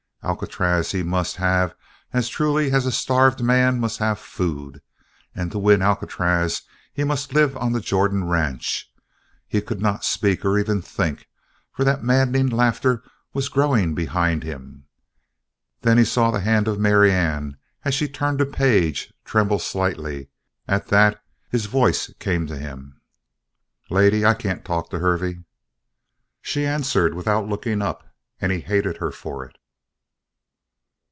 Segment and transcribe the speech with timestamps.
[0.23, 1.73] Alcatraz he must have
[2.13, 4.79] as truly as a starved man must have food;
[5.33, 6.61] and to win Alcatraz
[6.93, 8.93] he must live on the Jordan ranch.
[9.47, 11.27] He could not speak, or even think,
[11.71, 13.01] for that maddening laughter
[13.33, 14.85] was growing behind him;
[15.81, 20.29] then he saw the hand of Marianne, as she turned a page, tremble slightly.
[20.67, 23.01] At that his voice came to him.
[23.89, 25.39] "Lady, I can't talk to Hervey."
[26.43, 28.05] She answered without looking up,
[28.39, 29.57] and he hated her for it.